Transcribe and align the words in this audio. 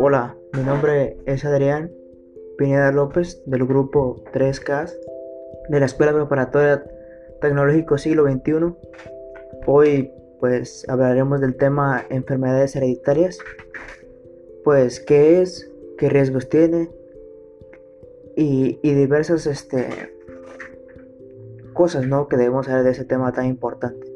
Hola, 0.00 0.36
mi 0.52 0.62
nombre 0.62 1.16
es 1.26 1.44
Adrián 1.44 1.90
Pineda 2.56 2.92
López 2.92 3.42
del 3.46 3.66
grupo 3.66 4.22
3K 4.32 4.92
de 5.70 5.80
la 5.80 5.86
Escuela 5.86 6.12
Preparatoria 6.12 6.84
Tecnológico 7.40 7.98
Siglo 7.98 8.22
XXI. 8.30 8.76
Hoy 9.66 10.12
pues 10.38 10.86
hablaremos 10.88 11.40
del 11.40 11.56
tema 11.56 12.06
enfermedades 12.10 12.76
hereditarias. 12.76 13.40
Pues 14.62 15.00
qué 15.00 15.42
es, 15.42 15.68
qué 15.98 16.08
riesgos 16.08 16.48
tiene 16.48 16.90
y, 18.36 18.78
diversas 18.82 19.48
este, 19.48 20.12
cosas 21.72 22.06
¿no? 22.06 22.28
que 22.28 22.36
debemos 22.36 22.66
saber 22.66 22.84
de 22.84 22.92
ese 22.92 23.04
tema 23.04 23.32
tan 23.32 23.46
importante. 23.46 24.06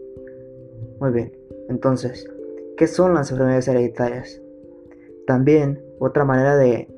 Muy 1.01 1.11
bien, 1.11 1.33
entonces, 1.69 2.31
¿qué 2.77 2.87
son 2.87 3.15
las 3.15 3.33
enfermedades 3.33 3.67
hereditarias? 3.67 4.42
También 5.27 5.85
otra 5.99 6.25
manera 6.25 6.57
de, 6.57 6.89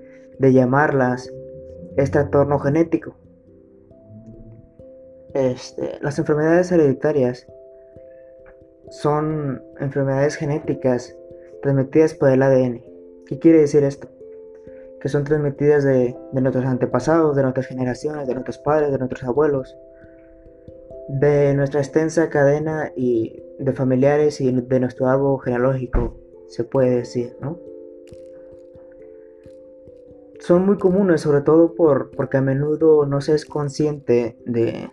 llamarlas 0.41 1.33
es 1.97 2.11
trastorno 2.11 2.59
genético. 2.59 3.17
Este, 5.33 5.99
las 6.01 6.19
enfermedades 6.19 6.71
hereditarias 6.71 7.47
son 8.91 9.63
enfermedades 9.81 10.37
genéticas 10.37 11.17
transmitidas 11.63 12.15
por 12.15 12.31
el 12.31 12.43
ADN. 12.43 12.83
¿Qué 13.27 13.39
quiere 13.39 13.61
decir 13.61 13.85
esto? 13.85 14.09
Que 15.01 15.09
son 15.09 15.25
transmitidas 15.25 15.85
de, 15.85 16.17
de 16.33 16.41
nuestros 16.41 16.67
antepasados, 16.67 17.37
de 17.37 17.43
nuestras 17.43 17.67
generaciones, 17.67 18.29
de 18.29 18.35
nuestros 18.35 18.59
padres, 18.59 18.93
de 18.93 18.99
nuestros 18.99 19.25
abuelos, 19.25 19.77
de 21.09 21.55
nuestra 21.55 21.81
extensa 21.81 22.29
cadena 22.31 22.93
y 22.97 23.43
de 23.59 23.73
familiares 23.73 24.41
y 24.41 24.53
de 24.53 24.81
nuestro 24.81 25.07
árbol 25.09 25.41
genealógico, 25.43 26.17
se 26.49 26.65
puede 26.65 26.97
decir, 26.97 27.37
¿no? 27.41 27.59
Son 30.45 30.67
muy 30.67 30.77
comunes, 30.77 31.23
sobre 31.23 31.41
todo 31.41 31.75
por, 31.75 32.11
porque 32.11 32.37
a 32.37 32.43
menudo 32.43 33.07
no 33.07 33.23
se 33.23 33.35
es 33.35 33.47
consciente 33.47 34.37
de, 34.45 34.91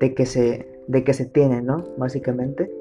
de, 0.00 0.14
que, 0.14 0.24
se, 0.24 0.80
de 0.88 1.04
que 1.04 1.12
se 1.12 1.26
tienen, 1.26 1.66
¿no? 1.66 1.84
Básicamente. 1.98 2.72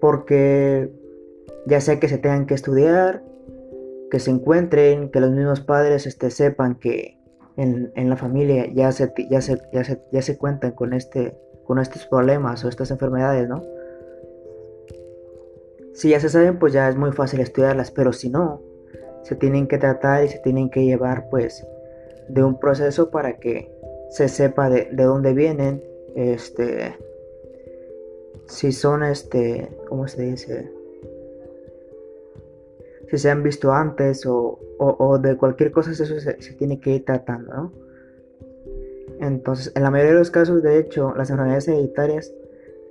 Porque 0.00 0.92
ya 1.66 1.80
sea 1.80 1.98
que 1.98 2.06
se 2.06 2.18
tengan 2.18 2.46
que 2.46 2.54
estudiar, 2.54 3.24
que 4.12 4.20
se 4.20 4.30
encuentren, 4.30 5.10
que 5.10 5.18
los 5.18 5.32
mismos 5.32 5.60
padres 5.60 6.06
este, 6.06 6.30
sepan 6.30 6.76
que 6.76 7.18
en, 7.56 7.90
la 8.08 8.16
familia 8.16 8.72
ya 8.72 8.92
se, 8.92 9.12
ya, 9.28 9.40
se, 9.40 9.58
ya, 9.72 9.82
se, 9.82 10.00
ya 10.12 10.22
se 10.22 10.38
cuentan 10.38 10.70
con, 10.70 10.92
este, 10.92 11.36
con 11.64 11.80
estos 11.80 12.06
problemas 12.06 12.64
o 12.64 12.68
estas 12.68 12.92
enfermedades, 12.92 13.48
¿no? 13.48 13.64
Si 15.94 16.10
ya 16.10 16.20
se 16.20 16.28
saben, 16.28 16.60
pues 16.60 16.72
ya 16.72 16.88
es 16.88 16.94
muy 16.94 17.10
fácil 17.10 17.40
estudiarlas, 17.40 17.90
pero 17.90 18.12
si 18.12 18.30
no, 18.30 18.67
se 19.28 19.36
tienen 19.36 19.66
que 19.66 19.76
tratar 19.76 20.24
y 20.24 20.28
se 20.28 20.38
tienen 20.38 20.70
que 20.70 20.84
llevar 20.86 21.28
pues 21.28 21.66
de 22.28 22.42
un 22.42 22.58
proceso 22.58 23.10
para 23.10 23.36
que 23.36 23.70
se 24.08 24.26
sepa 24.26 24.70
de, 24.70 24.88
dónde 24.92 25.34
vienen, 25.34 25.84
este, 26.16 26.96
si 28.46 28.72
son 28.72 29.02
este, 29.02 29.68
¿cómo 29.86 30.08
se 30.08 30.22
dice? 30.22 30.72
Si 33.10 33.18
se 33.18 33.30
han 33.30 33.42
visto 33.42 33.70
antes 33.70 34.24
o, 34.26 34.58
de 35.20 35.36
cualquier 35.36 35.72
cosa, 35.72 35.90
eso 35.90 36.06
se, 36.06 36.34
tiene 36.54 36.80
que 36.80 36.94
ir 36.96 37.04
tratando, 37.04 37.54
¿no? 37.54 37.72
Entonces, 39.20 39.72
en 39.74 39.82
la 39.82 39.90
mayoría 39.90 40.12
de 40.12 40.18
los 40.20 40.30
casos, 40.30 40.62
de 40.62 40.78
hecho, 40.78 41.12
las 41.14 41.28
enfermedades 41.28 41.68
hereditarias 41.68 42.32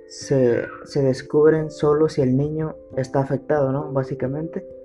se, 0.08 0.62
se 0.84 1.02
descubren 1.02 1.70
solo 1.70 2.08
si 2.08 2.22
el 2.22 2.36
niño 2.36 2.76
está 2.96 3.20
afectado, 3.20 3.72
¿no? 3.72 3.92
Básicamente 3.92 4.77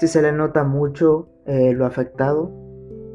si 0.00 0.08
se 0.08 0.22
le 0.22 0.32
nota 0.32 0.64
mucho 0.64 1.28
eh, 1.44 1.74
lo 1.74 1.84
afectado, 1.84 2.50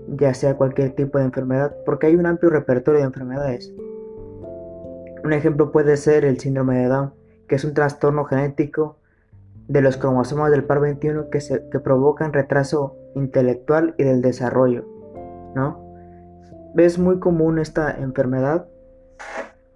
ya 0.07 0.35
sea 0.35 0.55
cualquier 0.55 0.91
tipo 0.91 1.17
de 1.17 1.25
enfermedad, 1.25 1.75
porque 1.83 2.05
hay 2.05 2.15
un 2.15 2.27
amplio 2.27 2.51
repertorio 2.51 2.99
de 2.99 3.07
enfermedades. 3.07 3.73
Un 5.23 5.33
ejemplo 5.33 5.71
puede 5.71 5.97
ser 5.97 6.25
el 6.25 6.39
síndrome 6.39 6.77
de 6.77 6.87
Down, 6.87 7.13
que 7.47 7.55
es 7.55 7.65
un 7.65 7.73
trastorno 7.73 8.25
genético 8.25 8.99
de 9.67 9.81
los 9.81 9.97
cromosomas 9.97 10.51
del 10.51 10.63
par 10.63 10.79
21 10.79 11.31
que, 11.31 11.41
se, 11.41 11.67
que 11.69 11.79
provocan 11.79 12.33
retraso 12.33 12.95
intelectual 13.15 13.95
y 13.97 14.03
del 14.03 14.21
desarrollo, 14.21 14.85
¿no? 15.55 15.83
Es 16.77 16.99
muy 16.99 17.17
común 17.17 17.57
esta 17.57 17.89
enfermedad. 17.97 18.67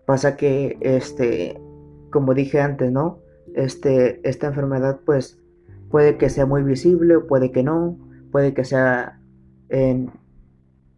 Pasa 0.05 0.37
que, 0.37 0.77
este, 0.81 1.59
como 2.11 2.35
dije 2.35 2.61
antes, 2.61 2.91
¿no? 2.91 3.17
Este, 3.55 4.19
esta 4.29 4.45
enfermedad 4.45 4.99
pues 5.07 5.39
Puede 5.89 6.17
que 6.17 6.29
sea 6.29 6.45
muy 6.45 6.63
visible 6.63 7.15
o 7.15 7.27
puede 7.27 7.51
que 7.51 7.63
no, 7.63 7.97
puede 8.31 8.53
que 8.53 8.63
sea 8.63 9.19
en, 9.69 10.11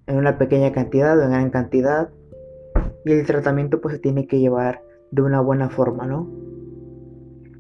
una 0.07 0.38
pequeña 0.38 0.72
cantidad 0.72 1.18
o 1.18 1.24
en 1.24 1.31
gran 1.31 1.50
cantidad. 1.50 2.09
Y 3.06 3.13
el 3.13 3.25
tratamiento 3.25 3.81
pues 3.81 3.96
se 3.96 4.00
tiene 4.00 4.28
que 4.28 4.40
llevar 4.40 4.81
de 5.12 5.22
una 5.22 5.41
buena 5.41 5.69
forma, 5.69 6.06
¿no? 6.06 6.30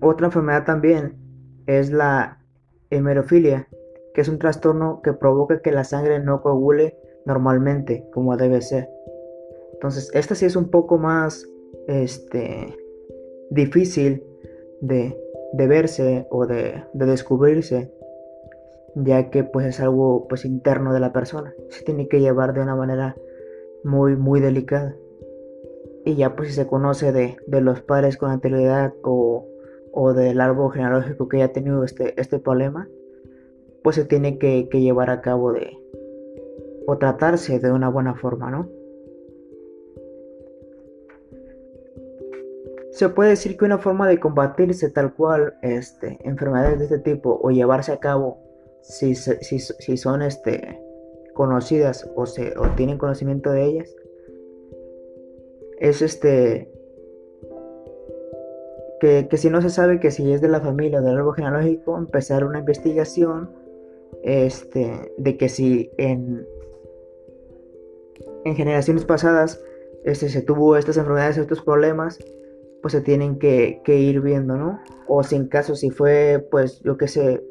Otra 0.01 0.27
enfermedad 0.27 0.65
también 0.65 1.15
es 1.67 1.91
la 1.91 2.39
hemerofilia, 2.89 3.67
que 4.13 4.21
es 4.21 4.29
un 4.29 4.39
trastorno 4.39 5.01
que 5.01 5.13
provoca 5.13 5.61
que 5.61 5.71
la 5.71 5.83
sangre 5.83 6.19
no 6.19 6.41
coagule 6.41 6.97
normalmente 7.25 8.05
como 8.13 8.35
debe 8.35 8.61
ser. 8.61 8.89
Entonces, 9.73 10.11
esta 10.13 10.35
sí 10.35 10.45
es 10.45 10.55
un 10.55 10.69
poco 10.69 10.97
más 10.97 11.47
este, 11.87 12.75
difícil 13.49 14.23
de, 14.81 15.17
de 15.53 15.67
verse 15.67 16.27
o 16.29 16.45
de, 16.45 16.83
descubrirse, 16.93 17.91
ya 18.95 19.29
que 19.29 19.43
pues 19.43 19.65
es 19.65 19.79
algo 19.79 20.27
pues 20.27 20.45
interno 20.45 20.93
de 20.93 20.99
la 20.99 21.13
persona. 21.13 21.53
Se 21.69 21.83
tiene 21.83 22.07
que 22.07 22.19
llevar 22.19 22.53
de 22.53 22.61
una 22.61 22.75
manera 22.75 23.15
muy 23.83 24.15
muy 24.15 24.39
delicada. 24.39 24.95
Y 26.03 26.15
ya 26.15 26.35
pues 26.35 26.49
si 26.49 26.55
se 26.55 26.67
conoce 26.67 27.11
de, 27.11 27.37
los 27.61 27.81
padres 27.81 28.17
con 28.17 28.31
anterioridad 28.31 28.93
o, 29.03 29.47
o, 29.91 30.13
del 30.13 30.41
árbol 30.41 30.73
genealógico 30.73 31.27
que 31.27 31.37
haya 31.37 31.53
tenido 31.53 31.83
este, 31.83 32.19
este 32.19 32.39
problema, 32.39 32.87
pues 33.83 33.95
se 33.97 34.05
tiene 34.05 34.37
que, 34.37 34.67
que 34.69 34.81
llevar 34.81 35.09
a 35.09 35.21
cabo 35.21 35.53
de 35.53 35.77
o 36.87 36.97
tratarse 36.97 37.59
de 37.59 37.71
una 37.71 37.89
buena 37.89 38.15
forma, 38.15 38.49
¿no? 38.49 38.67
Se 42.91 43.09
puede 43.09 43.31
decir 43.31 43.57
que 43.57 43.65
una 43.65 43.77
forma 43.77 44.07
de 44.07 44.19
combatirse 44.19 44.89
tal 44.89 45.13
cual 45.13 45.55
este, 45.61 46.19
enfermedades 46.23 46.79
de 46.79 46.85
este 46.85 46.99
tipo 46.99 47.39
o 47.41 47.49
llevarse 47.51 47.91
a 47.91 47.99
cabo 47.99 48.37
si, 48.81 49.15
si, 49.15 49.97
son 49.97 50.21
este, 50.21 50.81
conocidas 51.33 52.09
o, 52.15 52.25
se, 52.25 52.57
o 52.57 52.67
tienen 52.75 52.97
conocimiento 52.97 53.51
de 53.51 53.63
ellas 53.63 53.95
es 55.79 56.01
este 56.01 56.71
que, 58.99 59.27
si 59.35 59.49
no 59.49 59.61
se 59.63 59.71
sabe 59.71 59.99
que 59.99 60.11
si 60.11 60.31
es 60.31 60.41
de 60.41 60.47
la 60.47 60.61
familia 60.61 60.99
o 60.99 61.01
del 61.01 61.17
árbol 61.17 61.35
genealógico 61.35 61.97
empezar 61.97 62.43
una 62.43 62.59
investigación 62.59 63.49
este, 64.21 65.11
de 65.17 65.37
que 65.37 65.49
si 65.49 65.89
en, 65.97 66.45
en 68.45 68.55
generaciones 68.55 69.05
pasadas 69.05 69.59
este, 70.03 70.29
se 70.29 70.43
tuvo 70.43 70.75
estas 70.75 70.97
enfermedades, 70.97 71.37
estos 71.39 71.63
problemas, 71.63 72.19
pues 72.81 72.93
se 72.93 73.01
tienen 73.01 73.37
que, 73.37 73.81
ir 73.85 74.21
viendo, 74.21 74.55
¿no? 74.57 74.79
O 75.07 75.23
si 75.23 75.35
en 75.35 75.47
caso 75.47 75.75
si 75.75 75.91
fue, 75.91 76.45
pues 76.49 76.79
yo 76.81 76.97
qué 76.97 77.07
sé, 77.07 77.43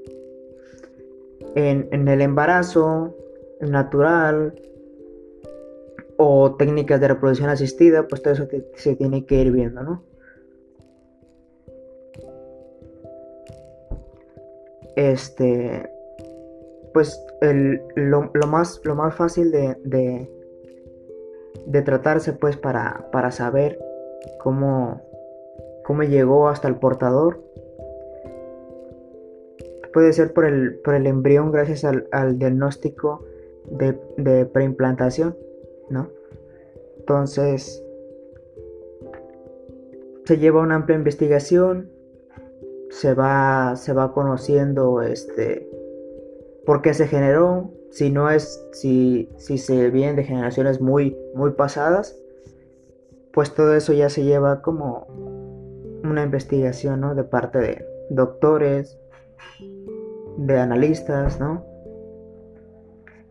en, 1.54 2.08
el 2.08 2.20
embarazo 2.20 3.14
natural 3.60 4.54
o 6.16 6.56
técnicas 6.56 7.00
de 7.00 7.08
reproducción 7.08 7.48
asistida, 7.48 8.06
pues 8.08 8.22
todo 8.22 8.34
eso 8.34 8.48
se 8.74 8.96
tiene 8.96 9.24
que 9.24 9.36
ir 9.36 9.52
viendo, 9.52 9.82
¿no? 9.82 10.02
Este, 14.96 15.90
pues 16.92 17.24
lo, 17.94 18.30
más, 18.48 18.80
lo 18.84 18.94
más 18.94 19.14
fácil 19.14 19.50
de, 19.50 19.76
de, 19.84 20.30
de 21.66 21.82
tratarse, 21.82 22.32
pues 22.32 22.56
para, 22.56 23.08
para 23.12 23.30
saber 23.30 23.78
cómo, 24.42 25.00
cómo 25.84 26.02
llegó 26.02 26.48
hasta 26.48 26.68
el 26.68 26.76
portador. 26.76 27.42
Puede 29.92 30.12
ser 30.12 30.32
por 30.32 30.44
el, 30.44 30.78
por 30.80 30.94
el 30.94 31.06
embrión 31.06 31.50
gracias 31.50 31.84
al, 31.84 32.38
diagnóstico 32.38 33.24
de, 33.70 34.46
preimplantación, 34.46 35.36
¿no? 35.88 36.08
Entonces, 36.98 37.82
se 40.24 40.38
lleva 40.38 40.62
una 40.62 40.76
amplia 40.76 40.96
investigación, 40.96 41.90
se 42.90 43.14
va, 43.14 43.74
se 43.74 43.92
va 43.92 44.12
conociendo 44.12 45.02
este, 45.02 45.68
por 46.64 46.82
qué 46.82 46.94
se 46.94 47.08
generó, 47.08 47.72
si 47.90 48.10
no 48.10 48.30
es, 48.30 48.64
si, 48.72 49.28
si 49.38 49.58
se 49.58 49.90
viene 49.90 50.14
de 50.14 50.24
generaciones 50.24 50.80
muy, 50.80 51.16
muy 51.34 51.52
pasadas, 51.52 52.16
pues 53.32 53.54
todo 53.54 53.74
eso 53.74 53.92
ya 53.92 54.08
se 54.08 54.24
lleva 54.24 54.62
como 54.62 55.06
una 56.02 56.22
investigación 56.22 57.00
¿no? 57.00 57.14
de 57.14 57.24
parte 57.24 57.58
de 57.58 57.84
doctores, 58.10 58.98
de 60.36 60.58
analistas, 60.58 61.40
¿no? 61.40 61.64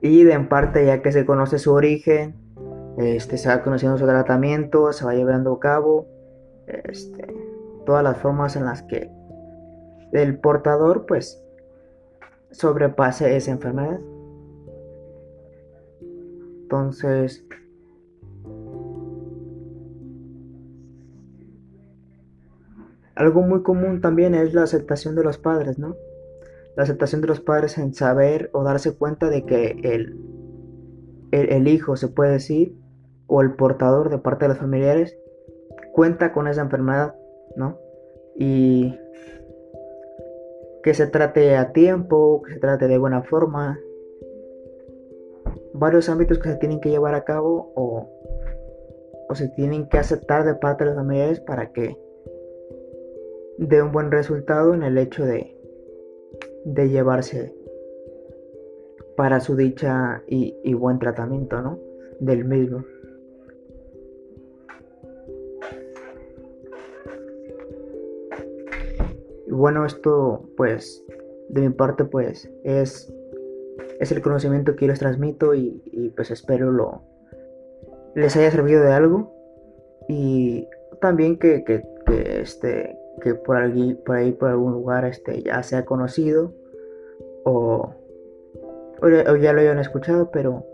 Y 0.02 0.24
de 0.24 0.34
en 0.34 0.48
parte 0.48 0.86
ya 0.86 1.02
que 1.02 1.12
se 1.12 1.26
conoce 1.26 1.60
su 1.60 1.74
origen, 1.74 2.36
este, 2.98 3.38
se 3.38 3.50
va 3.50 3.62
conociendo 3.62 3.98
su 3.98 4.06
tratamiento, 4.06 4.94
se 4.94 5.06
va 5.06 5.14
llevando 5.14 5.54
a 5.54 5.60
cabo, 5.60 6.08
este, 6.68 7.28
todas 7.86 8.04
las 8.04 8.18
formas 8.18 8.56
en 8.56 8.66
las 8.66 8.84
que 8.84 9.10
el 10.14 10.40
portador 10.40 11.06
pues 11.06 11.44
sobrepase 12.52 13.36
esa 13.36 13.52
enfermedad. 13.52 14.00
Entonces, 16.62 17.46
algo 23.20 23.42
muy 23.42 23.64
común 23.64 24.00
también 24.00 24.34
es 24.34 24.54
la 24.54 24.64
aceptación 24.64 25.14
de 25.14 25.26
los 25.26 25.38
padres, 25.38 25.78
¿no? 25.78 25.98
La 26.78 26.84
aceptación 26.84 27.20
de 27.20 27.28
los 27.28 27.42
padres 27.42 27.78
en 27.78 27.94
saber 27.94 28.50
o 28.54 28.64
darse 28.64 28.96
cuenta 28.96 29.30
de 29.30 29.46
que 29.46 29.78
el, 29.84 30.18
el, 31.32 31.68
hijo, 31.68 31.98
se 31.98 32.08
puede 32.08 32.32
decir, 32.32 32.78
o 33.28 33.42
el 33.42 33.56
portador 33.56 34.10
de 34.10 34.20
parte 34.20 34.46
de 34.46 34.50
los 34.50 34.58
familiares, 34.58 35.18
cuenta 35.92 36.32
con 36.32 36.48
esa 36.48 36.62
enfermedad, 36.62 37.14
¿no? 37.58 37.78
Y 38.38 38.98
que 40.82 40.94
se 40.94 41.06
trate 41.06 41.58
a 41.58 41.74
tiempo, 41.74 42.42
que 42.44 42.54
se 42.54 42.60
trate 42.62 42.88
de 42.88 42.98
buena 42.98 43.24
forma. 43.24 43.78
Varios 45.74 46.08
ámbitos 46.08 46.40
que 46.40 46.48
se 46.48 46.56
tienen 46.56 46.80
que 46.80 46.90
llevar 46.90 47.16
a 47.16 47.26
cabo 47.26 47.74
o, 47.76 48.10
o 49.28 49.36
se 49.36 49.50
tienen 49.50 49.90
que 49.90 49.98
aceptar 49.98 50.46
de 50.46 50.56
parte 50.56 50.86
de 50.86 50.92
los 50.92 50.98
familiares 50.98 51.42
para 51.42 51.74
que 51.74 51.98
dé 53.60 53.82
un 53.82 53.92
buen 53.92 54.10
resultado 54.10 54.74
en 54.74 54.84
el 54.84 54.98
hecho 54.98 55.26
de, 55.26 55.54
de 56.64 56.90
llevarse 56.90 57.54
para 59.18 59.42
su 59.42 59.58
dicha 59.58 60.24
y, 60.28 60.56
y 60.64 60.74
buen 60.74 60.98
tratamiento, 60.98 61.62
¿no? 61.62 61.78
Del 62.22 62.46
mismo. 62.46 62.86
Y 69.46 69.52
bueno, 69.52 69.86
esto 69.86 70.50
pues 70.56 71.04
de 71.50 71.62
mi 71.62 71.70
parte 71.70 72.06
pues 72.06 72.50
es, 72.64 73.14
es 74.00 74.12
el 74.14 74.22
conocimiento 74.22 74.78
que 74.78 74.86
yo 74.86 74.92
les 74.92 75.00
transmito 75.00 75.54
y, 75.54 76.14
pues 76.16 76.32
espero 76.32 76.72
lo 76.72 77.02
les 78.16 78.36
haya 78.36 78.52
servido 78.52 78.84
de 78.84 78.92
algo 78.92 79.34
y 80.08 80.68
también 81.02 81.38
que, 81.38 81.64
que, 81.64 81.84
que 82.06 82.42
este 82.42 82.98
que 83.20 83.36
por, 83.36 83.58
allí, 83.58 83.94
por 83.94 84.18
ahí 84.18 84.32
por 84.32 84.50
algún 84.50 84.74
lugar 84.74 85.06
este 85.06 85.42
ya 85.44 85.62
sea 85.64 85.86
conocido 85.86 86.54
o, 87.44 87.94
o, 89.02 89.36
ya 89.36 89.54
lo 89.54 89.62
hayan 89.62 89.80
escuchado 89.80 90.30
pero 90.32 90.66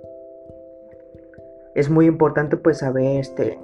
es 1.75 1.89
muy 1.89 2.05
importante 2.05 2.57
pues 2.57 2.79
saber 2.79 3.19
este 3.19 3.59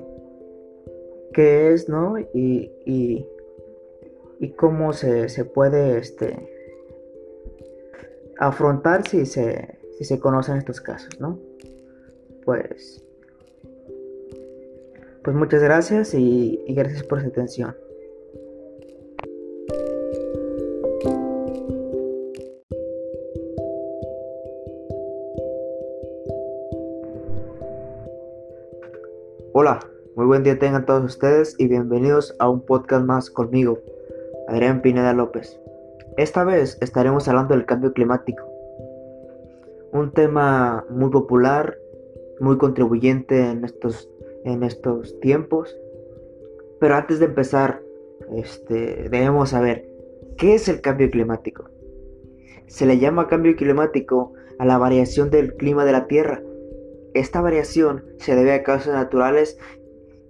qué 1.33 1.73
es 1.73 1.87
no 1.87 2.19
y, 2.19 2.71
y 2.85 3.25
y 4.41 4.49
cómo 4.53 4.91
se, 4.91 5.45
puede 5.45 5.99
este, 5.99 6.49
afrontar 8.39 9.07
si 9.07 9.27
se, 9.27 9.77
si 9.99 10.03
se 10.03 10.19
conocen 10.19 10.57
estos 10.57 10.81
casos, 10.81 11.19
¿no? 11.19 11.39
Pues, 12.43 13.05
pues 15.23 15.35
muchas 15.35 15.61
gracias 15.61 16.15
y, 16.15 16.59
y 16.65 16.73
gracias 16.73 17.03
por 17.03 17.21
su 17.21 17.27
atención. 17.27 17.75
Buen 30.31 30.43
día 30.43 30.57
tengan 30.57 30.85
todos 30.85 31.03
ustedes 31.03 31.57
y 31.59 31.67
bienvenidos 31.67 32.33
a 32.39 32.49
un 32.49 32.61
podcast 32.61 33.03
más 33.03 33.29
conmigo, 33.29 33.79
Adrián 34.47 34.81
Pineda 34.81 35.11
López. 35.11 35.59
Esta 36.15 36.45
vez 36.45 36.77
estaremos 36.79 37.27
hablando 37.27 37.53
del 37.53 37.65
cambio 37.65 37.91
climático, 37.91 38.41
un 39.91 40.13
tema 40.13 40.85
muy 40.89 41.09
popular, 41.09 41.77
muy 42.39 42.57
contribuyente 42.57 43.41
en 43.41 43.65
estos, 43.65 44.09
en 44.45 44.63
estos 44.63 45.19
tiempos. 45.19 45.77
Pero 46.79 46.95
antes 46.95 47.19
de 47.19 47.25
empezar, 47.25 47.81
este, 48.33 49.09
debemos 49.09 49.49
saber 49.49 49.85
qué 50.37 50.55
es 50.55 50.69
el 50.69 50.79
cambio 50.79 51.11
climático. 51.11 51.65
Se 52.67 52.85
le 52.85 52.99
llama 52.99 53.27
cambio 53.27 53.53
climático 53.57 54.31
a 54.59 54.65
la 54.65 54.77
variación 54.77 55.29
del 55.29 55.55
clima 55.57 55.83
de 55.83 55.91
la 55.91 56.07
Tierra. 56.07 56.41
Esta 57.13 57.41
variación 57.41 58.05
se 58.19 58.33
debe 58.33 58.53
a 58.53 58.63
causas 58.63 58.93
naturales 58.93 59.57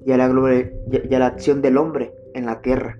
y 0.06 0.12
a 0.12 0.18
la, 0.18 1.26
acción 1.26 1.62
del 1.62 1.78
hombre 1.78 2.14
en 2.34 2.46
la 2.46 2.62
Tierra 2.62 2.98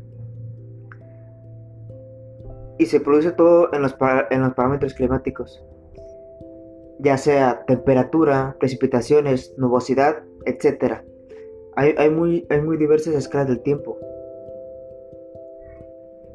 y 2.78 2.86
se 2.88 3.00
produce 3.00 3.32
todo 3.32 3.72
en 3.74 3.84
los, 3.84 3.96
en 4.32 4.42
los 4.42 4.54
parámetros 4.54 4.96
climáticos, 4.96 5.64
ya 7.00 7.16
sea 7.16 7.64
temperatura, 7.68 8.56
precipitaciones, 8.60 9.54
nubosidad, 9.58 10.24
etc. 10.46 11.02
Hay, 11.76 11.94
hay, 11.98 12.10
muy, 12.10 12.48
hay 12.50 12.62
muy 12.62 12.78
diversas 12.78 13.14
escalas 13.14 13.50
del 13.50 13.62
tiempo. 13.62 14.00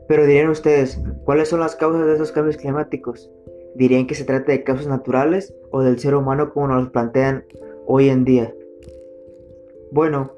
Pero 0.06 0.24
dirían 0.24 0.50
ustedes, 0.50 1.00
¿cuáles 1.24 1.48
son 1.48 1.58
las 1.58 1.74
causas 1.74 2.06
de 2.06 2.14
esos 2.14 2.30
cambios 2.30 2.56
climáticos? 2.56 3.28
¿Dirían 3.74 4.06
que 4.06 4.14
se 4.14 4.24
trata 4.24 4.52
de 4.52 4.62
causas 4.62 4.86
naturales 4.86 5.52
o 5.72 5.82
del 5.82 5.98
ser 5.98 6.14
humano 6.14 6.52
como 6.52 6.68
nos 6.68 6.90
plantean 6.90 7.44
hoy 7.86 8.08
en 8.08 8.24
día? 8.24 8.54
Bueno, 9.90 10.35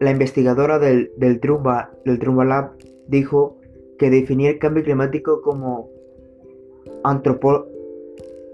la 0.00 0.10
investigadora 0.10 0.78
del, 0.78 1.12
del, 1.16 1.40
Trumba, 1.40 1.90
del 2.04 2.18
Lab 2.48 2.72
dijo 3.08 3.58
que 3.98 4.10
definía 4.10 4.50
el 4.50 4.58
cambio 4.58 4.84
climático 4.84 5.40
como 5.42 5.90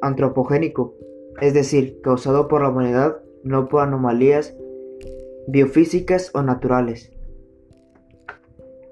antropogénico, 0.00 0.94
es 1.40 1.54
decir, 1.54 2.00
causado 2.02 2.48
por 2.48 2.62
la 2.62 2.68
humanidad, 2.68 3.18
no 3.42 3.68
por 3.68 3.82
anomalías 3.82 4.54
biofísicas 5.48 6.30
o 6.34 6.42
naturales. 6.42 7.12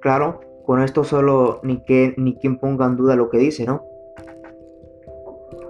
Claro, 0.01 0.41
con 0.65 0.83
esto 0.83 1.05
solo 1.05 1.61
ni 1.63 1.85
que 1.85 2.15
ni 2.17 2.37
quien 2.37 2.59
ponga 2.59 2.87
en 2.87 2.97
duda 2.97 3.17
lo 3.17 3.29
que 3.29 3.39
dice, 3.39 3.65
¿no? 3.65 3.85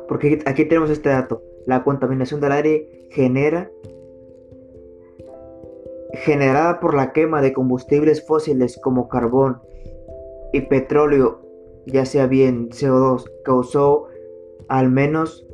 Porque 0.08 0.40
aquí 0.46 0.64
tenemos 0.64 0.90
este 0.90 1.08
dato. 1.08 1.42
La 1.66 1.84
contaminación 1.84 2.40
del 2.40 2.52
aire 2.52 3.06
genera 3.10 3.70
generada 6.20 6.80
por 6.80 6.94
la 6.94 7.12
quema 7.12 7.42
de 7.42 7.52
combustibles 7.52 8.26
fósiles 8.26 8.78
como 8.82 9.08
carbón, 9.08 9.60
y 10.52 10.62
petróleo, 10.62 11.40
ya 11.86 12.04
sea 12.04 12.26
bien 12.26 12.70
CO2, 12.70 13.24
causó 13.44 14.06
al 14.68 14.90
menos 14.90 15.46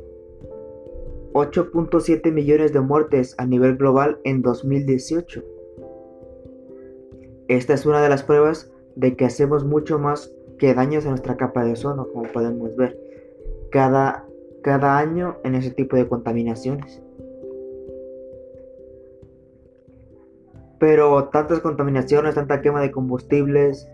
8.7 1.33 2.31
millones 2.31 2.73
de 2.73 2.81
muertes 2.81 3.35
a 3.37 3.45
nivel 3.45 3.77
global 3.77 4.19
en 4.23 4.41
2018. 4.41 5.43
Esta 7.47 7.73
es 7.73 7.85
una 7.85 8.01
de 8.01 8.09
las 8.09 8.23
pruebas 8.23 8.71
de 8.95 9.15
que 9.15 9.25
hacemos 9.25 9.63
mucho 9.63 9.99
más 9.99 10.33
que 10.57 10.73
daños 10.73 11.05
a 11.05 11.09
nuestra 11.09 11.37
capa 11.37 11.63
de 11.63 11.73
ozono, 11.73 12.07
como 12.11 12.23
podemos 12.31 12.75
ver, 12.75 12.97
cada, 13.69 14.25
cada 14.63 14.97
año 14.97 15.37
en 15.43 15.55
ese 15.55 15.71
tipo 15.71 15.95
de 15.95 16.07
contaminaciones. 16.07 17.01
Pero 20.79 21.29
tantas 21.29 21.59
contaminaciones, 21.59 22.35
tanta 22.35 22.61
quema 22.61 22.81
de 22.81 22.91
combustibles, 22.91 23.89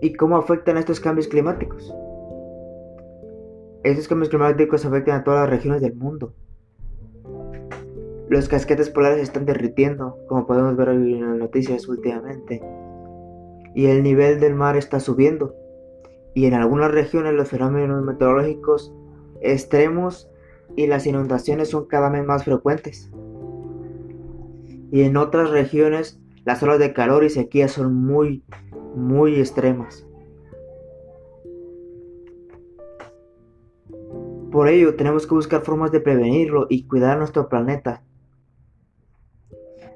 ¿Y 0.00 0.14
cómo 0.14 0.36
afectan 0.36 0.76
estos 0.76 1.00
cambios 1.00 1.26
climáticos? 1.26 1.92
Estos 3.82 4.06
cambios 4.06 4.28
climáticos 4.28 4.84
afectan 4.84 5.20
a 5.20 5.24
todas 5.24 5.40
las 5.40 5.50
regiones 5.50 5.80
del 5.80 5.96
mundo. 5.96 6.34
Los 8.28 8.48
casquetes 8.48 8.90
polares 8.90 9.20
están 9.20 9.44
derritiendo, 9.44 10.16
como 10.28 10.46
podemos 10.46 10.76
ver 10.76 10.90
en 10.90 11.20
las 11.20 11.38
noticias 11.38 11.88
últimamente. 11.88 12.62
Y 13.74 13.86
el 13.86 14.04
nivel 14.04 14.38
del 14.38 14.54
mar 14.54 14.76
está 14.76 15.00
subiendo. 15.00 15.56
Y 16.32 16.46
en 16.46 16.54
algunas 16.54 16.92
regiones 16.92 17.34
los 17.34 17.48
fenómenos 17.48 18.04
meteorológicos 18.04 18.94
extremos 19.40 20.30
y 20.76 20.86
las 20.86 21.06
inundaciones 21.06 21.70
son 21.70 21.86
cada 21.86 22.08
vez 22.08 22.24
más 22.24 22.44
frecuentes. 22.44 23.10
Y 24.90 25.02
en 25.02 25.16
otras 25.16 25.50
regiones 25.50 26.20
las 26.44 26.62
olas 26.62 26.78
de 26.78 26.92
calor 26.92 27.24
y 27.24 27.30
sequía 27.30 27.68
son 27.68 27.94
muy 27.94 28.44
muy 28.94 29.38
extremas. 29.38 30.06
Por 34.50 34.68
ello 34.68 34.96
tenemos 34.96 35.26
que 35.26 35.34
buscar 35.34 35.62
formas 35.62 35.92
de 35.92 36.00
prevenirlo 36.00 36.66
y 36.70 36.86
cuidar 36.86 37.18
nuestro 37.18 37.48
planeta. 37.48 38.02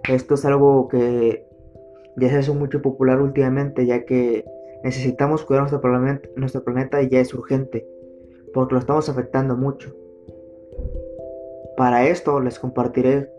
Esto 0.08 0.34
es 0.34 0.44
algo 0.44 0.88
que 0.88 1.46
ya 2.16 2.28
se 2.28 2.37
hace 2.37 2.52
mucho 2.52 2.82
popular 2.82 3.20
últimamente 3.20 3.87
ya 3.87 4.04
que 4.04 4.44
Necesitamos 4.82 5.44
cuidar 5.44 5.70
nuestro 5.70 5.80
nuestro 6.37 6.64
planeta 6.64 7.02
y 7.02 7.08
ya 7.08 7.20
es 7.20 7.32
urgente, 7.34 7.87
porque 8.52 8.75
lo 8.75 8.80
estamos 8.80 9.08
afectando 9.08 9.56
mucho. 9.56 9.94
Para 11.76 12.06
esto 12.08 12.40
les 12.40 12.58
compartiré 12.58 13.30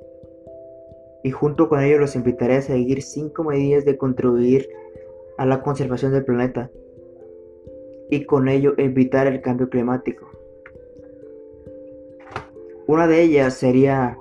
y 1.23 1.31
junto 1.31 1.69
con 1.69 1.81
ello 1.81 1.99
los 1.99 2.15
invitaré 2.15 2.57
a 2.57 2.61
seguir 2.61 3.01
5 3.01 3.43
medidas 3.43 3.85
de 3.85 3.97
contribuir 3.97 4.69
a 5.37 5.45
la 5.45 5.61
conservación 5.61 6.11
del 6.11 6.25
planeta 6.25 6.69
y 8.09 8.25
con 8.25 8.49
ello 8.49 8.73
evitar 8.77 9.25
el 9.27 9.41
cambio 9.41 9.69
climático. 9.69 10.29
Una 12.85 13.07
de 13.07 13.21
ellas 13.21 13.53
sería 13.53 14.17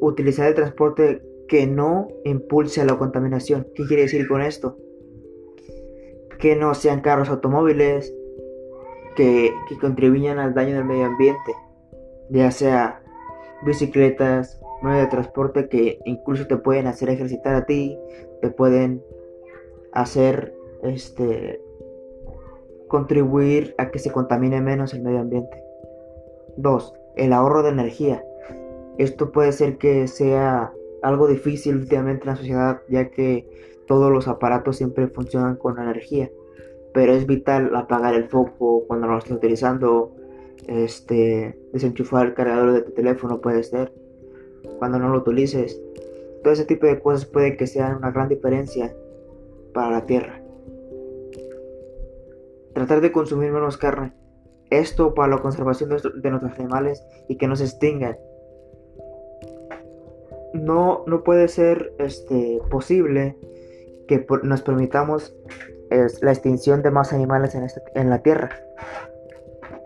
utilizar 0.00 0.48
el 0.48 0.54
transporte 0.54 1.22
que 1.48 1.66
no 1.66 2.08
impulse 2.24 2.84
la 2.84 2.98
contaminación. 2.98 3.66
¿Qué 3.74 3.84
quiere 3.86 4.02
decir 4.02 4.26
con 4.28 4.42
esto? 4.42 4.76
Que 6.38 6.56
no 6.56 6.74
sean 6.74 7.00
carros 7.00 7.28
automóviles 7.28 8.12
que, 9.14 9.50
que 9.68 9.78
contribuyan 9.78 10.38
al 10.38 10.54
daño 10.54 10.74
del 10.74 10.84
medio 10.84 11.04
ambiente, 11.04 11.54
ya 12.30 12.50
sea 12.50 12.99
bicicletas, 13.64 14.60
medios 14.82 15.02
de 15.02 15.10
transporte 15.10 15.68
que 15.68 15.98
incluso 16.04 16.46
te 16.46 16.56
pueden 16.56 16.86
hacer 16.86 17.10
ejercitar 17.10 17.54
a 17.54 17.66
ti, 17.66 17.98
te 18.40 18.50
pueden 18.50 19.02
hacer 19.92 20.54
este 20.82 21.60
contribuir 22.88 23.74
a 23.78 23.90
que 23.90 23.98
se 23.98 24.10
contamine 24.10 24.60
menos 24.60 24.94
el 24.94 25.02
medio 25.02 25.20
ambiente. 25.20 25.62
2. 26.56 26.94
El 27.16 27.32
ahorro 27.32 27.62
de 27.62 27.70
energía. 27.70 28.24
Esto 28.98 29.30
puede 29.30 29.52
ser 29.52 29.78
que 29.78 30.08
sea 30.08 30.72
algo 31.02 31.28
difícil 31.28 31.76
últimamente 31.76 32.24
en 32.24 32.30
la 32.30 32.36
sociedad, 32.36 32.82
ya 32.88 33.10
que 33.10 33.48
todos 33.86 34.10
los 34.12 34.28
aparatos 34.28 34.76
siempre 34.76 35.08
funcionan 35.08 35.56
con 35.56 35.78
energía, 35.78 36.30
pero 36.92 37.12
es 37.12 37.26
vital 37.26 37.74
apagar 37.74 38.14
el 38.14 38.28
foco 38.28 38.84
cuando 38.86 39.06
lo 39.06 39.18
estés 39.18 39.32
utilizando, 39.32 40.12
este, 40.68 41.58
desenchufar 41.72 42.26
el 42.26 42.34
cargador 42.34 42.72
de 42.72 42.82
tu 42.82 42.92
teléfono 42.92 43.40
puede 43.40 43.62
ser, 43.62 43.92
cuando 44.78 44.98
no 44.98 45.08
lo 45.08 45.18
utilices. 45.18 45.80
Todo 46.42 46.52
ese 46.52 46.64
tipo 46.64 46.86
de 46.86 47.00
cosas 47.00 47.26
puede 47.26 47.56
que 47.56 47.66
sean 47.66 47.96
una 47.96 48.10
gran 48.10 48.28
diferencia 48.28 48.94
para 49.74 49.90
la 49.90 50.06
tierra. 50.06 50.42
Tratar 52.74 53.00
de 53.00 53.12
consumir 53.12 53.52
menos 53.52 53.76
carne. 53.76 54.12
Esto 54.70 55.14
para 55.14 55.34
la 55.34 55.42
conservación 55.42 55.90
de 55.90 56.30
nuestros 56.30 56.58
animales 56.58 57.04
y 57.28 57.36
que 57.36 57.48
no 57.48 57.56
se 57.56 57.64
extingan. 57.64 58.16
No, 60.54 61.04
no 61.06 61.22
puede 61.24 61.48
ser 61.48 61.92
este, 61.98 62.60
posible 62.70 63.36
que 64.08 64.26
nos 64.42 64.62
permitamos 64.62 65.34
la 66.20 66.32
extinción 66.32 66.82
de 66.82 66.90
más 66.90 67.12
animales 67.12 67.54
en, 67.54 67.64
este, 67.64 67.82
en 67.94 68.10
la 68.10 68.22
Tierra. 68.22 68.50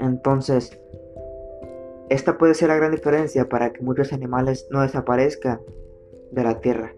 Entonces, 0.04 0.78
esta 2.10 2.36
puede 2.36 2.54
ser 2.54 2.68
la 2.68 2.76
gran 2.76 2.92
diferencia 2.92 3.48
para 3.48 3.72
que 3.72 3.82
muchos 3.82 4.12
animales 4.12 4.68
no 4.70 4.82
desaparezcan 4.82 5.60
de 6.30 6.42
la 6.42 6.60
Tierra 6.60 6.94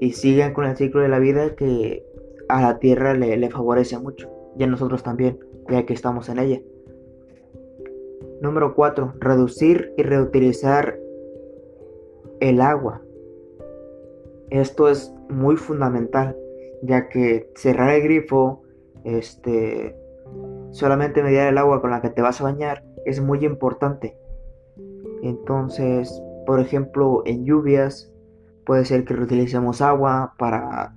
y 0.00 0.12
sigan 0.12 0.54
con 0.54 0.64
el 0.64 0.76
ciclo 0.76 1.02
de 1.02 1.08
la 1.08 1.18
vida 1.18 1.54
que 1.54 2.06
a 2.48 2.62
la 2.62 2.78
Tierra 2.78 3.14
le, 3.14 3.50
favorece 3.50 3.98
mucho 3.98 4.30
y 4.58 4.64
a 4.64 4.66
nosotros 4.66 5.02
también, 5.02 5.38
ya 5.68 5.84
que 5.84 5.92
estamos 5.92 6.28
en 6.30 6.38
ella. 6.38 6.62
Número 8.40 8.74
4. 8.74 9.14
Reducir 9.20 9.92
y 9.96 10.02
reutilizar 10.02 10.98
el 12.40 12.60
agua. 12.60 13.02
Esto 14.50 14.88
es 14.88 15.12
muy 15.28 15.56
fundamental, 15.56 16.36
ya 16.82 17.08
que 17.08 17.50
cerrar 17.54 17.94
el 17.94 18.02
grifo, 18.02 18.62
este, 19.04 19.96
solamente 20.74 21.22
mediar 21.22 21.46
el 21.46 21.58
agua 21.58 21.80
con 21.80 21.92
la 21.92 22.02
que 22.02 22.10
te 22.10 22.20
vas 22.20 22.40
a 22.40 22.44
bañar 22.44 22.82
es 23.06 23.20
muy 23.20 23.44
importante. 23.44 24.18
Entonces, 25.22 26.20
por 26.46 26.58
ejemplo, 26.58 27.22
en 27.26 27.44
lluvias 27.44 28.12
puede 28.66 28.84
ser 28.84 29.04
que 29.04 29.14
reutilicemos 29.14 29.80
agua 29.80 30.34
para, 30.36 30.96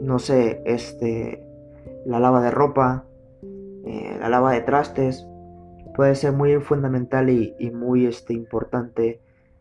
no 0.00 0.18
sé, 0.18 0.62
este, 0.66 1.46
la 2.04 2.18
lava 2.18 2.42
de 2.42 2.50
ropa, 2.50 3.06
eh, 3.86 4.16
la 4.20 4.28
lava 4.28 4.52
de 4.52 4.62
trastes. 4.62 5.28
Puede 5.94 6.16
ser 6.16 6.32
muy 6.32 6.56
fundamental 6.56 7.30
y, 7.30 7.54
muy 7.70 8.06
este, 8.06 8.34
importante 8.34 9.20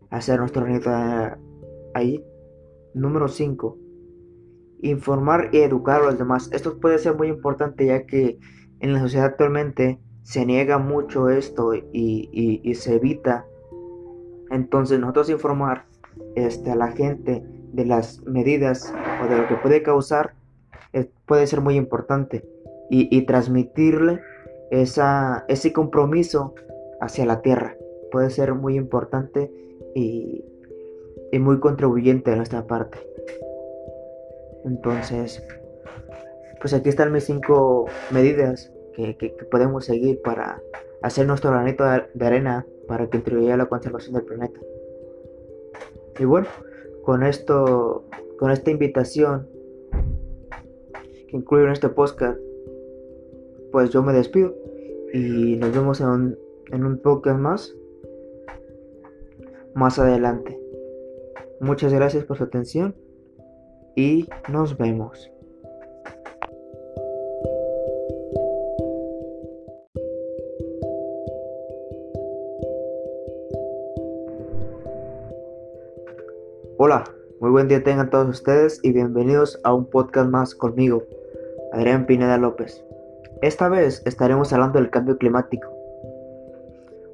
hacer 0.09 0.39
nuestro 0.39 0.63
granito 0.63 0.89
ahí. 1.93 2.25
Número 2.95 3.27
5. 3.27 3.77
Informar 4.81 5.49
y 5.51 5.59
educar 5.59 6.01
a 6.01 6.05
los 6.05 6.17
demás. 6.17 6.49
Esto 6.51 6.79
puede 6.79 6.97
ser 6.97 7.15
muy 7.15 7.27
importante 7.27 7.85
ya 7.85 8.07
que 8.07 8.39
en 8.81 8.93
la 8.93 8.99
sociedad 8.99 9.27
actualmente 9.27 9.99
se 10.23 10.45
niega 10.45 10.77
mucho 10.77 11.29
esto 11.29 11.73
y, 11.73 12.73
se 12.75 12.95
evita. 12.95 13.45
Entonces 14.49 14.99
nosotros 14.99 15.29
informar 15.29 15.85
este, 16.35 16.71
a 16.71 16.75
la 16.75 16.91
gente 16.91 17.43
de 17.73 17.85
las 17.85 18.21
medidas 18.23 18.93
o 19.23 19.27
de 19.27 19.37
lo 19.37 19.47
que 19.47 19.55
puede 19.55 19.81
causar 19.83 20.33
puede 21.25 21.47
ser 21.47 21.61
muy 21.61 21.77
importante 21.77 22.45
y, 22.89 23.21
transmitirle 23.25 24.19
ese 24.69 25.73
compromiso 25.73 26.53
hacia 26.99 27.25
la 27.25 27.41
tierra 27.41 27.77
puede 28.11 28.29
ser 28.29 28.53
muy 28.53 28.75
importante 28.75 29.51
y, 29.95 30.45
muy 31.39 31.59
contribuyente 31.59 32.31
de 32.31 32.37
nuestra 32.37 32.67
parte. 32.67 32.99
Entonces, 34.65 35.41
pues 36.59 36.73
aquí 36.73 36.89
están 36.89 37.11
mis 37.13 37.23
cinco 37.23 37.85
medidas 38.11 38.70
que, 38.93 39.35
podemos 39.49 39.85
seguir 39.85 40.21
para 40.21 40.61
hacer 41.01 41.25
nuestro 41.27 41.51
granito 41.51 41.83
de 41.83 42.25
arena 42.25 42.65
para 42.87 43.05
que 43.05 43.17
contribuya 43.17 43.55
a 43.55 43.57
la 43.57 43.65
conservación 43.67 44.15
del 44.15 44.23
planeta. 44.23 44.59
Y 46.19 46.25
bueno, 46.25 46.47
con 47.03 47.23
esto, 47.23 48.05
con 48.37 48.51
esta 48.51 48.71
invitación 48.71 49.47
que 51.27 51.37
incluyo 51.37 51.65
en 51.65 51.71
este 51.71 51.89
podcast, 51.89 52.39
pues 53.71 53.89
yo 53.89 54.03
me 54.03 54.13
despido 54.13 54.53
y 55.13 55.55
nos 55.55 55.73
vemos 55.73 56.01
en 56.01 56.07
un, 56.07 56.39
en 56.71 56.85
un 56.85 56.97
podcast 56.97 57.39
más 57.39 57.75
más 59.73 59.99
adelante. 59.99 60.59
Muchas 61.59 61.93
gracias 61.93 62.25
por 62.25 62.37
su 62.37 62.43
atención 62.43 62.95
y 63.95 64.27
nos 64.49 64.77
vemos. 64.77 65.31
Buen 77.61 77.69
día 77.69 77.83
tengan 77.83 78.09
todos 78.09 78.27
ustedes 78.27 78.79
y 78.81 78.91
bienvenidos 78.91 79.59
a 79.63 79.71
un 79.71 79.85
podcast 79.85 80.27
más 80.31 80.55
conmigo, 80.55 81.03
Adrián 81.71 82.07
Pineda 82.07 82.39
López. 82.39 82.83
Esta 83.43 83.69
vez 83.69 84.01
estaremos 84.07 84.51
hablando 84.51 84.79
del 84.79 84.89
cambio 84.89 85.19
climático, 85.19 85.69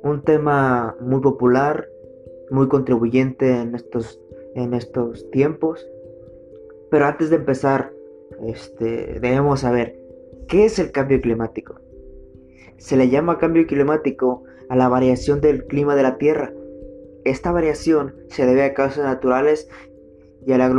un 0.04 0.22
tema 0.24 0.96
muy 1.02 1.20
popular 1.20 1.90
muy 2.50 2.70
contribuyente 2.70 3.60
en 3.60 3.76
estos, 3.76 4.22
en 4.56 4.74
estos 4.74 5.30
tiempos. 5.32 5.86
Pero 6.90 7.08
antes 7.08 7.30
de 7.30 7.36
empezar, 7.36 7.92
este, 8.46 9.20
debemos 9.20 9.60
saber 9.60 10.00
qué 10.48 10.64
es 10.64 10.80
el 10.80 10.94
cambio 10.94 11.20
climático. 11.20 11.82
Se 12.78 12.96
le 12.96 13.10
llama 13.10 13.38
cambio 13.38 13.68
climático 13.68 14.46
a 14.70 14.78
la 14.78 14.88
variación 14.88 15.42
del 15.42 15.66
clima 15.66 15.98
de 15.98 16.04
la 16.04 16.18
Tierra. 16.18 16.54
Esta 17.26 17.52
variación 17.52 18.16
se 18.30 18.46
debe 18.46 18.64
a 18.64 18.74
causas 18.74 19.04
naturales 19.04 19.68
y 20.48 20.54
a 20.54 20.58
la, 20.58 20.74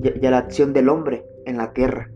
y 0.00 0.26
a 0.26 0.30
la 0.30 0.38
acción 0.38 0.72
del 0.72 0.88
hombre 0.88 1.26
en 1.44 1.58
la 1.58 1.74
Tierra. 1.74 2.10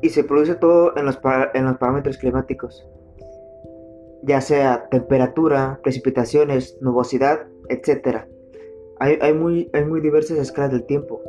Y 0.00 0.08
se 0.08 0.24
produce 0.24 0.54
todo 0.54 0.96
en 0.96 1.04
los, 1.04 1.18
en 1.52 1.64
los 1.66 1.76
parámetros 1.76 2.16
climáticos 2.16 2.86
ya 4.22 4.40
sea 4.40 4.88
temperatura, 4.90 5.80
precipitaciones, 5.82 6.76
nubosidad, 6.80 7.46
etc. 7.68 8.26
Hay, 8.98 9.32
muy, 9.32 9.70
hay 9.72 9.84
muy 9.84 10.00
diversas 10.00 10.38
escalas 10.38 10.72
del 10.72 10.84
tiempo. 10.84 11.22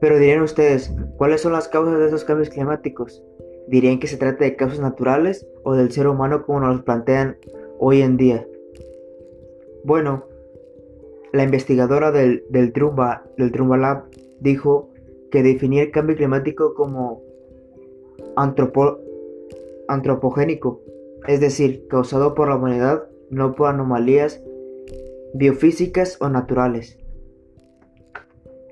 Pero 0.00 0.18
dirían 0.18 0.42
ustedes, 0.42 0.94
¿cuáles 1.16 1.40
son 1.40 1.52
las 1.52 1.68
causas 1.68 1.98
de 1.98 2.06
esos 2.06 2.24
cambios 2.24 2.50
climáticos? 2.50 3.22
¿Dirían 3.68 3.98
que 3.98 4.06
se 4.06 4.16
trata 4.16 4.44
de 4.44 4.54
causas 4.54 4.80
naturales 4.80 5.46
o 5.64 5.74
del 5.74 5.90
ser 5.90 6.06
humano 6.06 6.44
como 6.44 6.60
nos 6.60 6.82
plantean 6.82 7.36
hoy 7.78 8.02
en 8.02 8.16
día? 8.16 8.46
Bueno, 9.82 10.24
la 11.34 11.42
investigadora 11.42 12.12
del, 12.12 12.44
del, 12.48 12.72
Trumba, 12.72 13.24
del 13.36 13.50
Lab 13.80 14.04
dijo 14.38 14.90
que 15.32 15.42
definir 15.42 15.82
el 15.82 15.90
cambio 15.90 16.14
climático 16.14 16.74
como 16.74 17.22
antropo 18.36 19.00
antropogénico, 19.88 20.80
es 21.26 21.40
decir, 21.40 21.88
causado 21.88 22.34
por 22.34 22.48
la 22.48 22.54
humanidad, 22.54 23.08
no 23.30 23.56
por 23.56 23.68
anomalías 23.68 24.40
biofísicas 25.34 26.18
o 26.20 26.28
naturales. 26.28 26.98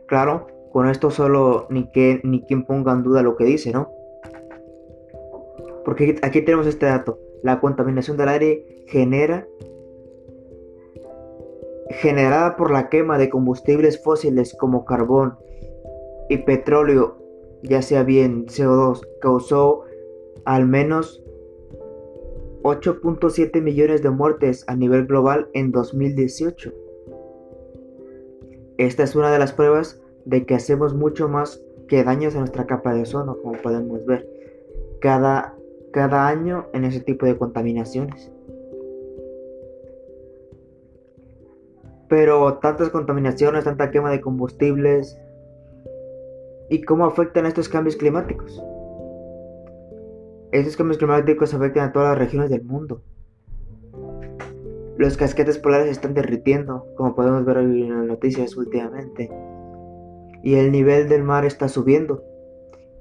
Claro, 0.07 0.47
con 0.71 0.89
esto 0.89 1.11
solo 1.11 1.67
ni 1.69 1.91
que 1.91 2.21
ni 2.23 2.43
quien 2.43 2.65
ponga 2.65 2.93
en 2.93 3.03
duda 3.03 3.23
lo 3.23 3.37
que 3.37 3.45
dice, 3.45 3.73
¿no? 3.73 3.91
Porque 5.85 6.15
aquí 6.23 6.43
tenemos 6.43 6.69
este 6.69 6.87
dato. 6.87 7.19
La 7.43 7.59
contaminación 7.59 8.17
del 8.17 8.29
aire 8.29 8.85
genera 8.87 9.49
generada 11.93 12.57
por 12.57 12.71
la 12.71 12.89
quema 12.89 13.19
de 13.19 13.31
combustibles 13.31 14.03
fósiles 14.03 14.55
como 14.59 14.85
carbón 14.85 15.37
y 16.29 16.39
petróleo, 16.39 17.19
ya 17.63 17.83
sea 17.83 18.03
bien 18.03 18.47
CO2, 18.47 19.07
causó 19.21 19.85
al 20.45 20.67
menos 20.67 21.23
8.7 22.63 23.61
millones 23.61 24.03
de 24.03 24.11
muertes 24.11 24.65
a 24.69 24.77
nivel 24.77 25.07
global 25.07 25.49
en 25.53 25.73
2018. 25.73 26.73
Esta 28.79 29.03
es 29.03 29.15
una 29.15 29.31
de 29.31 29.39
las 29.39 29.53
pruebas 29.53 30.01
de 30.25 30.47
que 30.47 30.55
hacemos 30.55 30.95
mucho 30.95 31.29
más 31.29 31.63
que 31.89 32.05
daños 32.05 32.35
a 32.35 32.39
nuestra 32.39 32.67
capa 32.67 32.95
de 32.95 33.03
ozono, 33.03 33.37
como 33.43 33.61
podemos 33.61 34.07
ver, 34.07 34.27
cada, 35.01 35.57
cada 35.93 36.29
año 36.29 36.67
en 36.73 36.85
ese 36.85 37.01
tipo 37.01 37.27
de 37.27 37.37
contaminaciones. 37.37 38.31
Pero 42.13 42.59
tantas 42.59 42.91
contaminaciones, 42.91 43.65
tanta 43.65 43.91
quema 43.91 44.11
de 44.11 44.21
combustibles, 44.21 45.19
¿y 46.69 46.83
cómo 46.83 47.07
afectan 47.07 47.47
estos 47.47 47.71
cambios 47.71 47.97
climáticos? 47.97 48.63
Estos 50.51 50.77
cambios 50.77 50.99
climáticos 50.99 51.55
afectan 51.55 51.89
a 51.89 51.93
todas 51.93 52.11
las 52.11 52.19
regiones 52.19 52.51
del 52.51 52.65
mundo. 52.65 53.01
Los 54.99 55.17
casquetes 55.17 55.57
polares 55.57 55.87
se 55.87 55.93
están 55.93 56.13
derritiendo, 56.13 56.85
como 56.99 57.15
podemos 57.15 57.47
ver 57.47 57.57
en 57.57 57.89
las 57.89 58.07
noticias 58.07 58.59
últimamente. 58.59 59.31
Y 60.43 60.57
el 60.57 60.71
nivel 60.71 61.09
del 61.09 61.23
mar 61.23 61.47
está 61.47 61.69
subiendo. 61.69 62.23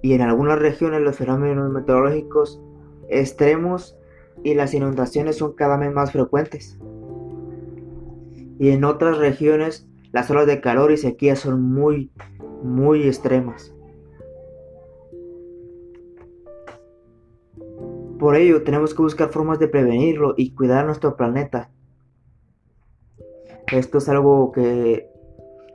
Y 0.01 0.13
en 0.13 0.21
algunas 0.21 0.57
regiones 0.57 1.01
los 1.01 1.17
fenómenos 1.17 1.69
meteorológicos 1.69 2.61
extremos 3.09 3.97
y 4.41 4.53
las 4.53 4.73
inundaciones 4.73 5.35
son 5.35 5.51
cada 5.51 5.75
vez 5.75 5.91
más 5.91 6.13
frecuentes. 6.13 6.79
Y 8.61 8.69
en 8.69 8.83
otras 8.83 9.17
regiones 9.17 9.87
las 10.11 10.29
olas 10.29 10.45
de 10.45 10.61
calor 10.61 10.91
y 10.91 10.97
sequía 10.97 11.35
son 11.35 11.63
muy, 11.63 12.11
muy 12.61 13.07
extremas. 13.07 13.73
Por 18.19 18.35
ello, 18.35 18.61
tenemos 18.61 18.93
que 18.93 19.01
buscar 19.01 19.29
formas 19.29 19.57
de 19.57 19.67
prevenirlo 19.67 20.35
y 20.37 20.53
cuidar 20.53 20.85
nuestro 20.85 21.17
planeta. 21.17 21.71
Esto 23.71 23.97
es 23.97 24.07
algo 24.09 24.51
que 24.51 25.09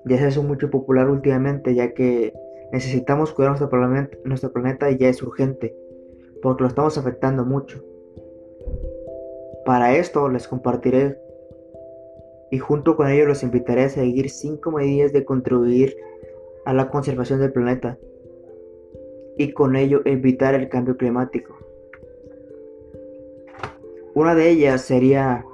ya 0.05 0.19
se 0.19 0.27
hace 0.27 0.41
mucho 0.41 0.71
popular 0.71 1.11
últimamente, 1.11 1.75
ya 1.75 1.93
que 1.93 2.35
necesitamos 2.71 3.33
cuidar 3.33 3.59
nuestro 3.59 4.09
nuestro 4.25 4.53
planeta 4.53 4.93
y 4.93 4.99
ya 4.99 5.09
es 5.09 5.21
urgente, 5.25 5.75
porque 6.41 6.63
lo 6.63 6.69
estamos 6.69 6.97
afectando 6.97 7.45
mucho. 7.45 7.83
Para 9.65 9.97
esto 9.97 10.29
les 10.29 10.47
compartiré 10.47 11.26
y 12.51 12.59
junto 12.59 12.97
con 12.97 13.09
ello 13.09 13.27
los 13.27 13.43
invitaré 13.43 13.85
a 13.85 13.89
seguir 13.89 14.31
5 14.31 14.71
medidas 14.71 15.13
de 15.13 15.25
contribuir 15.25 15.97
a 16.65 16.73
la 16.73 16.91
conservación 16.91 17.41
del 17.41 17.53
planeta 17.53 17.99
y 19.37 19.53
con 19.53 19.77
ello 19.77 20.03
evitar 20.05 20.55
el 20.55 20.69
cambio 20.69 20.97
climático. 20.97 21.57
Una 24.15 24.35
de 24.35 24.49
ellas 24.49 24.81
sería 24.81 25.45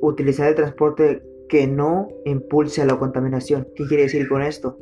utilizar 0.00 0.48
el 0.48 0.54
transporte 0.54 1.22
que 1.48 1.66
no 1.66 2.08
impulse 2.24 2.82
a 2.82 2.86
la 2.86 2.98
contaminación. 2.98 3.68
¿Qué 3.74 3.86
quiere 3.86 4.04
decir 4.04 4.28
con 4.28 4.42
esto? 4.42 4.78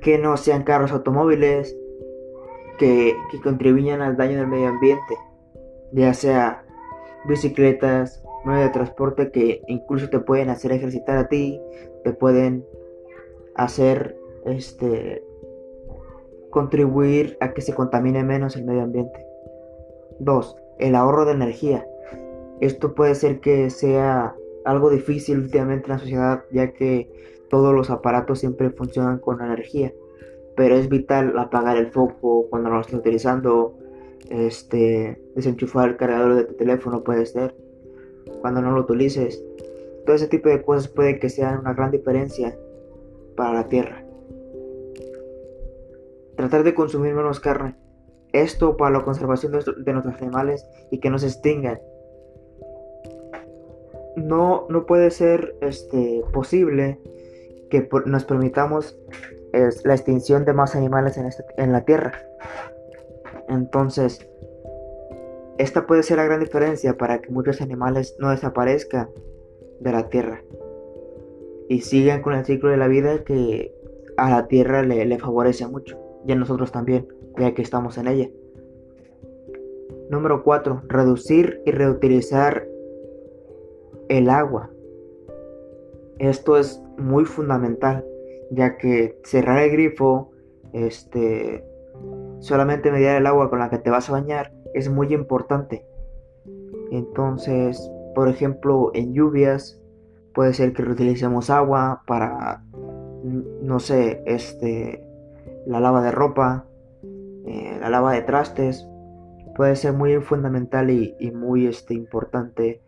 Que 0.00 0.18
no 0.18 0.36
sean 0.36 0.64
carros 0.64 0.92
automóviles 0.92 1.76
que, 2.78 3.14
contribuyan 3.42 4.02
al 4.02 4.16
daño 4.16 4.38
del 4.38 4.46
medio 4.46 4.68
ambiente, 4.68 5.16
ya 5.92 6.14
sea 6.14 6.64
bicicletas, 7.26 8.22
medios 8.44 8.64
de 8.64 8.70
transporte 8.70 9.30
que 9.30 9.62
incluso 9.66 10.08
te 10.08 10.20
pueden 10.20 10.50
hacer 10.50 10.72
ejercitar 10.72 11.18
a 11.18 11.28
ti, 11.28 11.60
te 12.04 12.12
pueden 12.12 12.64
hacer 13.54 14.16
este 14.44 15.22
contribuir 16.50 17.36
a 17.40 17.52
que 17.52 17.60
se 17.60 17.74
contamine 17.74 18.24
menos 18.24 18.56
el 18.56 18.64
medio 18.64 18.82
ambiente. 18.82 19.24
2. 20.20 20.56
El 20.78 20.94
ahorro 20.94 21.24
de 21.24 21.32
energía. 21.32 21.86
Esto 22.60 22.94
puede 22.94 23.14
ser 23.14 23.40
que 23.40 23.70
sea 23.70 24.34
algo 24.64 24.90
difícil 24.90 25.38
últimamente 25.38 25.86
en 25.86 25.92
la 25.92 25.98
sociedad 25.98 26.44
ya 26.50 26.72
que 26.72 27.10
todos 27.48 27.74
los 27.74 27.90
aparatos 27.90 28.40
siempre 28.40 28.70
funcionan 28.70 29.18
con 29.18 29.40
energía. 29.40 29.92
Pero 30.56 30.74
es 30.74 30.88
vital 30.88 31.38
apagar 31.38 31.76
el 31.76 31.90
foco 31.90 32.46
cuando 32.50 32.70
lo 32.70 32.80
estés 32.80 32.96
utilizando. 32.96 33.76
Este, 34.30 35.20
desenchufar 35.34 35.90
el 35.90 35.96
cargador 35.96 36.34
de 36.34 36.44
tu 36.44 36.54
teléfono 36.54 37.02
puede 37.02 37.26
ser. 37.26 37.54
Cuando 38.40 38.60
no 38.60 38.72
lo 38.72 38.82
utilices. 38.82 39.42
Todo 40.04 40.16
ese 40.16 40.28
tipo 40.28 40.48
de 40.48 40.62
cosas 40.62 40.88
puede 40.88 41.18
que 41.18 41.28
sean 41.28 41.58
una 41.60 41.74
gran 41.74 41.90
diferencia 41.90 42.56
para 43.36 43.54
la 43.54 43.68
tierra. 43.68 44.04
Tratar 46.36 46.62
de 46.62 46.74
consumir 46.74 47.14
menos 47.14 47.40
carne. 47.40 47.76
Esto 48.32 48.76
para 48.76 48.98
la 48.98 49.04
conservación 49.04 49.52
de, 49.52 49.92
nuestros 49.92 50.22
animales 50.22 50.66
y 50.90 51.00
que 51.00 51.10
no 51.10 51.18
se 51.18 51.26
extingan. 51.26 51.80
No, 54.16 54.66
no 54.68 54.86
puede 54.86 55.10
ser 55.10 55.56
este, 55.60 56.22
posible 56.32 57.00
que 57.70 57.88
nos 58.06 58.24
permitamos 58.24 58.98
la 59.84 59.94
extinción 59.94 60.44
de 60.44 60.52
más 60.52 60.74
animales 60.74 61.16
en, 61.16 61.26
este, 61.26 61.44
en 61.56 61.72
la 61.72 61.84
Tierra. 61.84 62.12
Entonces, 63.48 64.28
esta 65.58 65.86
puede 65.86 66.02
ser 66.02 66.18
la 66.18 66.24
gran 66.24 66.40
diferencia 66.40 66.96
para 66.96 67.20
que 67.20 67.30
muchos 67.30 67.60
animales 67.60 68.16
no 68.18 68.30
desaparezcan 68.30 69.08
de 69.80 69.92
la 69.92 70.08
Tierra 70.08 70.42
y 71.68 71.80
sigan 71.80 72.22
con 72.22 72.34
el 72.34 72.44
ciclo 72.44 72.70
de 72.70 72.76
la 72.76 72.88
vida 72.88 73.24
que 73.24 73.74
a 74.16 74.30
la 74.30 74.46
Tierra 74.48 74.82
le, 74.82 75.04
le 75.04 75.18
favorece 75.18 75.66
mucho 75.66 75.98
y 76.26 76.32
a 76.32 76.36
nosotros 76.36 76.72
también 76.72 77.08
ya 77.38 77.54
que 77.54 77.62
estamos 77.62 77.98
en 77.98 78.08
ella. 78.08 78.30
Número 80.10 80.42
4. 80.42 80.82
Reducir 80.88 81.60
y 81.66 81.70
reutilizar 81.70 82.66
el 84.08 84.30
agua. 84.30 84.70
Esto 86.18 86.56
es 86.56 86.82
muy 86.96 87.24
fundamental, 87.24 88.04
ya 88.50 88.76
que 88.76 89.18
cerrar 89.24 89.62
el 89.62 89.70
grifo, 89.70 90.30
este, 90.72 91.64
solamente 92.40 92.90
medir 92.90 93.08
el 93.08 93.26
agua 93.26 93.50
con 93.50 93.58
la 93.58 93.70
que 93.70 93.78
te 93.78 93.90
vas 93.90 94.08
a 94.08 94.12
bañar 94.12 94.52
es 94.74 94.88
muy 94.88 95.12
importante. 95.12 95.86
Entonces, 96.90 97.90
por 98.14 98.28
ejemplo, 98.28 98.90
en 98.94 99.12
lluvias 99.12 99.80
puede 100.34 100.54
ser 100.54 100.72
que 100.72 100.82
reutilicemos 100.82 101.50
agua 101.50 102.02
para, 102.06 102.62
no 103.62 103.80
sé, 103.80 104.22
este, 104.26 105.04
la 105.66 105.80
lava 105.80 106.02
de 106.02 106.10
ropa, 106.10 106.66
eh, 107.46 107.78
la 107.80 107.90
lava 107.90 108.12
de 108.12 108.22
trastes, 108.22 108.88
puede 109.56 109.74
ser 109.76 109.92
muy 109.92 110.14
fundamental 110.20 110.90
y, 110.90 111.32
muy 111.32 111.66
este, 111.66 111.94
importante 111.94 112.80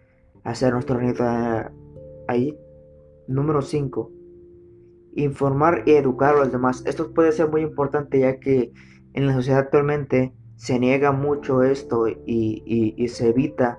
hacer 0.44 0.72
nuestro 0.72 0.96
granito 0.96 1.24
ahí. 2.28 2.56
Número 3.26 3.62
5. 3.62 4.10
Informar 5.16 5.82
y 5.86 5.92
educar 5.92 6.36
a 6.36 6.38
los 6.38 6.52
demás. 6.52 6.84
Esto 6.86 7.12
puede 7.12 7.32
ser 7.32 7.48
muy 7.48 7.62
importante 7.62 8.20
ya 8.20 8.38
que 8.38 8.72
en 9.14 9.26
la 9.26 9.34
sociedad 9.34 9.60
actualmente 9.60 10.32
se 10.56 10.78
niega 10.78 11.12
mucho 11.12 11.62
esto 11.62 12.06
y, 12.08 13.06
se 13.08 13.28
evita. 13.28 13.78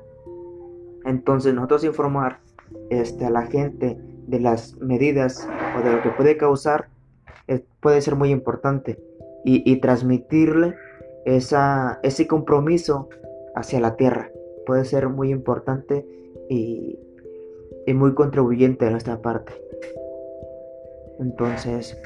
Entonces 1.06 1.54
nosotros 1.54 1.84
informar 1.84 2.40
este, 2.90 3.26
a 3.26 3.30
la 3.30 3.44
gente 3.44 3.98
de 4.28 4.40
las 4.40 4.78
medidas 4.78 5.48
o 5.78 5.84
de 5.84 5.92
lo 5.92 6.02
que 6.02 6.10
puede 6.10 6.38
causar 6.38 6.90
eh, 7.48 7.64
puede 7.82 8.02
ser 8.02 8.16
muy 8.16 8.30
importante 8.32 9.00
y, 9.44 9.76
transmitirle 9.82 10.76
esa, 11.26 12.00
ese 12.04 12.28
compromiso 12.28 13.10
hacia 13.56 13.80
la 13.80 13.96
tierra. 13.96 14.32
Puede 14.66 14.86
ser 14.86 15.10
muy 15.10 15.32
importante 15.32 16.06
y, 16.50 16.98
muy 17.94 18.14
contribuyente 18.14 18.86
de 18.86 18.92
nuestra 18.92 19.22
parte. 19.22 19.52
Entonces, 21.20 21.98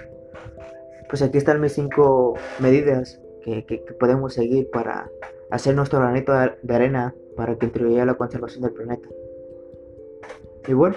pues 1.10 1.22
aquí 1.22 1.38
están 1.38 1.62
mis 1.62 1.74
cinco 1.74 2.36
medidas 2.60 3.22
que, 3.44 3.84
podemos 4.00 4.34
seguir 4.34 4.70
para 4.72 5.10
hacer 5.52 5.76
nuestro 5.76 6.00
granito 6.00 6.34
de 6.34 6.76
arena 6.76 7.14
para 7.36 7.58
contribuir 7.58 8.02
a 8.02 8.06
la 8.06 8.16
conservación 8.16 8.64
del 8.64 8.74
planeta. 8.74 9.08
Y 10.68 10.74
bueno, 10.74 10.96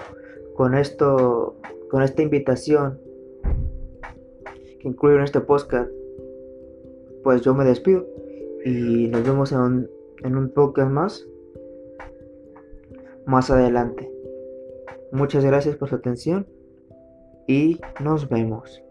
con 0.55 0.75
esto, 0.75 1.57
con 1.90 2.03
esta 2.03 2.23
invitación 2.23 2.99
que 4.81 4.88
incluyo 4.88 5.16
en 5.16 5.25
este 5.25 5.40
podcast, 5.40 5.90
pues 7.23 7.42
yo 7.42 7.55
me 7.55 7.64
despido 7.64 8.07
y 8.64 9.09
nos 9.09 9.25
vemos 9.25 9.53
en 9.53 9.59
un, 9.59 9.90
en 10.23 10.37
un 10.37 10.49
podcast 10.51 10.90
más 10.90 11.27
más 13.29 13.51
adelante. 13.51 14.11
Muchas 15.12 15.44
gracias 15.44 15.77
por 15.77 15.90
su 15.90 15.97
atención 15.97 16.47
y 17.47 17.79
nos 18.01 18.29
vemos. 18.29 18.83